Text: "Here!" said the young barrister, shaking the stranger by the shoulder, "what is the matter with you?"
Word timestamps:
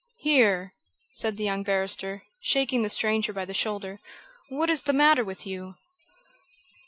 "Here!" 0.17 0.73
said 1.13 1.37
the 1.37 1.43
young 1.43 1.61
barrister, 1.61 2.23
shaking 2.39 2.81
the 2.81 2.89
stranger 2.89 3.33
by 3.33 3.45
the 3.45 3.53
shoulder, 3.53 3.99
"what 4.49 4.67
is 4.67 4.81
the 4.81 4.93
matter 4.93 5.23
with 5.23 5.45
you?" 5.45 5.75